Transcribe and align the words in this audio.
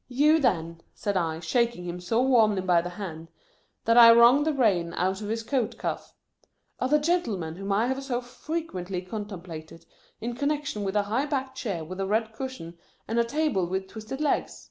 "You 0.22 0.38
then," 0.40 0.80
said 0.94 1.18
I, 1.18 1.38
shaking 1.40 1.84
him 1.84 2.00
so 2.00 2.22
warmly 2.22 2.62
by 2.62 2.80
the 2.80 2.88
hand, 2.96 3.28
that 3.84 3.98
I 3.98 4.10
wrung 4.10 4.42
the 4.44 4.54
rain 4.54 4.94
out 4.94 5.20
of 5.20 5.28
his 5.28 5.42
coat 5.42 5.76
cuff," 5.76 6.14
are 6.80 6.88
the 6.88 6.98
gentleman 6.98 7.56
whom 7.56 7.70
I 7.72 7.88
have 7.88 8.02
so 8.02 8.22
frequently 8.22 9.02
contemplated, 9.02 9.84
in 10.18 10.34
connection 10.34 10.82
with 10.82 10.96
a 10.96 11.02
high 11.02 11.26
backed 11.26 11.58
chair 11.58 11.84
with 11.84 12.00
a 12.00 12.06
red 12.06 12.32
cushion, 12.32 12.78
and 13.06 13.18
a 13.18 13.24
table 13.24 13.66
with 13.66 13.86
twisted 13.86 14.18
legs." 14.22 14.70